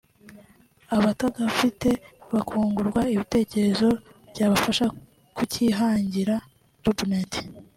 [0.95, 1.89] abatagafite
[2.33, 3.87] bakungurwa ibitekerezo
[4.31, 4.85] byabafasha
[5.35, 6.35] kukihangira
[6.83, 7.31] (Job Net)